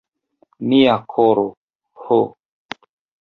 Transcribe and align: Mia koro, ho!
Mia 0.69 0.95
koro, 1.15 1.43
ho! 2.05 2.19